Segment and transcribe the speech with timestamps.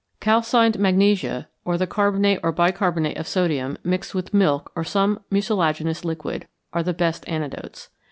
[0.19, 6.03] _Calcined magnesia or the carbonate or bicarbonate of sodium, mixed with milk or some mucilaginous
[6.03, 7.89] liquid, are the best antidotes.